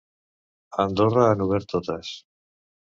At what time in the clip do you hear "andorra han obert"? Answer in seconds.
0.85-1.71